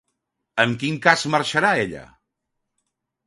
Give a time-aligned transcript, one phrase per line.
[0.63, 2.03] En quin cas marxarà ella?